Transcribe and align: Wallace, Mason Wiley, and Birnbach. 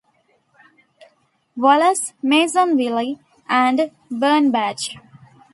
Wallace, 1.55 2.13
Mason 2.23 2.75
Wiley, 2.75 3.19
and 3.47 3.91
Birnbach. 4.11 4.99